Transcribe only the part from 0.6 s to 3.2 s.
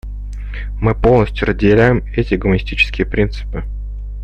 Мы полностью разделяем эти гуманистические